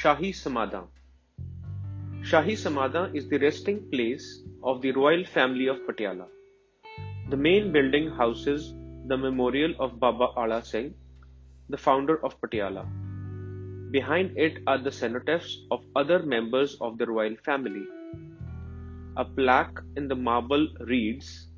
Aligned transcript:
Shahi 0.00 0.28
Samadhan 0.36 0.86
Shahi 2.28 2.54
Samadhan 2.60 3.14
is 3.14 3.28
the 3.28 3.38
resting 3.40 3.80
place 3.90 4.26
of 4.62 4.80
the 4.80 4.92
royal 4.92 5.24
family 5.26 5.66
of 5.66 5.76
Patiala. 5.88 6.26
The 7.28 7.36
main 7.36 7.70
building 7.70 8.08
houses 8.10 8.72
the 9.08 9.18
memorial 9.18 9.74
of 9.78 10.00
Baba 10.00 10.28
Ala 10.38 10.64
Singh, 10.64 10.94
the 11.68 11.76
founder 11.76 12.16
of 12.24 12.40
Patiala. 12.40 12.86
Behind 13.90 14.38
it 14.38 14.62
are 14.66 14.78
the 14.78 14.88
cenotaphs 14.88 15.58
of 15.70 15.84
other 15.94 16.22
members 16.22 16.78
of 16.80 16.96
the 16.96 17.06
royal 17.06 17.36
family. 17.44 17.84
A 19.18 19.24
plaque 19.26 19.80
in 19.98 20.08
the 20.08 20.16
marble 20.16 20.66
reads 20.80 21.48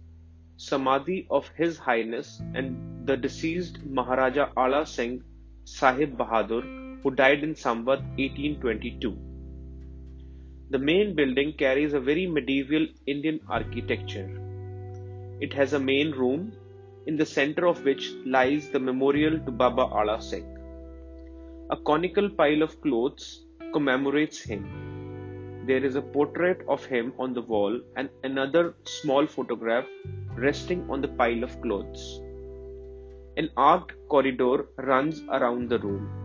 Samadhi 0.56 1.28
of 1.30 1.48
His 1.56 1.78
Highness 1.78 2.40
and 2.56 3.06
the 3.06 3.16
deceased 3.16 3.84
Maharaja 3.84 4.50
Ala 4.56 4.84
Singh 4.84 5.22
Sahib 5.64 6.18
Bahadur, 6.18 6.82
who 7.02 7.10
died 7.10 7.42
in 7.42 7.54
Samvat 7.54 8.00
1822. 8.16 9.16
The 10.70 10.78
main 10.78 11.14
building 11.14 11.52
carries 11.52 11.92
a 11.92 12.00
very 12.00 12.26
medieval 12.26 12.86
Indian 13.06 13.40
architecture. 13.48 14.30
It 15.40 15.52
has 15.52 15.72
a 15.72 15.80
main 15.80 16.12
room, 16.12 16.52
in 17.06 17.16
the 17.16 17.26
center 17.26 17.66
of 17.66 17.84
which 17.84 18.12
lies 18.24 18.70
the 18.70 18.78
memorial 18.78 19.38
to 19.40 19.50
Baba 19.50 19.82
Ala 19.82 20.22
Singh. 20.22 20.56
A 21.70 21.76
conical 21.76 22.30
pile 22.30 22.62
of 22.62 22.80
clothes 22.80 23.44
commemorates 23.72 24.40
him. 24.40 25.64
There 25.66 25.84
is 25.84 25.96
a 25.96 26.02
portrait 26.02 26.64
of 26.68 26.84
him 26.84 27.12
on 27.18 27.34
the 27.34 27.42
wall 27.42 27.80
and 27.96 28.08
another 28.22 28.74
small 28.84 29.26
photograph 29.26 29.86
resting 30.36 30.88
on 30.90 31.00
the 31.00 31.08
pile 31.08 31.42
of 31.42 31.60
clothes. 31.60 32.20
An 33.36 33.50
arched 33.56 33.92
corridor 34.08 34.66
runs 34.76 35.22
around 35.30 35.68
the 35.68 35.78
room. 35.78 36.21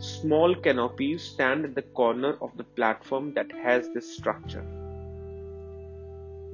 Small 0.00 0.54
canopies 0.54 1.22
stand 1.22 1.66
at 1.66 1.74
the 1.74 1.82
corner 1.82 2.38
of 2.40 2.56
the 2.56 2.64
platform 2.64 3.34
that 3.34 3.52
has 3.52 3.86
this 3.92 4.16
structure. 4.16 4.64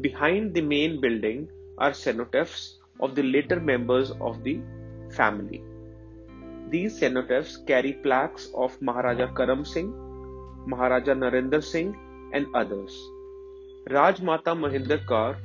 Behind 0.00 0.52
the 0.52 0.62
main 0.62 1.00
building 1.00 1.48
are 1.78 1.92
cenotaphs 1.92 2.78
of 2.98 3.14
the 3.14 3.22
later 3.22 3.60
members 3.60 4.10
of 4.20 4.42
the 4.42 4.60
family. 5.12 5.62
These 6.70 6.98
cenotaphs 6.98 7.64
carry 7.68 7.92
plaques 7.92 8.50
of 8.52 8.82
Maharaja 8.82 9.32
Karam 9.32 9.64
Singh, 9.64 9.92
Maharaja 10.66 11.14
Narendra 11.14 11.62
Singh, 11.62 11.94
and 12.32 12.48
others. 12.52 12.92
Rajmata 13.90 14.56
Mahinder 14.58 14.98
Kaur, 15.06 15.36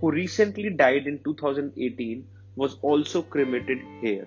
who 0.00 0.10
recently 0.10 0.70
died 0.70 1.06
in 1.06 1.20
2018, 1.22 2.26
was 2.56 2.78
also 2.82 3.22
cremated 3.22 3.78
here. 4.00 4.26